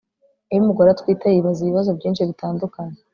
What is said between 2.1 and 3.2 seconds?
bitandukanye